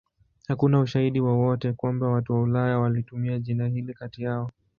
[0.47, 4.51] Hakuna ushahidi wowote kwamba watu wa Ulaya walitumia jina hili kati yao.